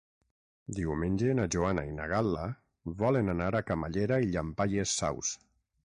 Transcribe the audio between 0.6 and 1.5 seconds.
Diumenge na